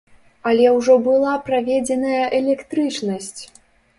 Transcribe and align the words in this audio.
Але 0.51 0.71
ўжо 0.77 0.93
была 1.07 1.33
праведзеная 1.49 2.23
электрычнасць! 2.39 3.41